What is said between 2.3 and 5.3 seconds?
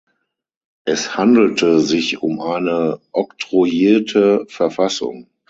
eine Oktroyierte Verfassung.